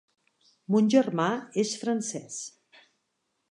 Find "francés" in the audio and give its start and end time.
1.83-2.41